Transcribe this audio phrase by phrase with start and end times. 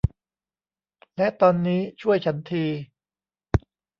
[1.15, 2.65] และตอนนี้ช่วยฉันที